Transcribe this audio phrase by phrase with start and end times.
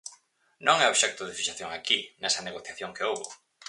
[0.65, 3.27] Non é obxecto de fixación aquí, nesa negociación que houbo.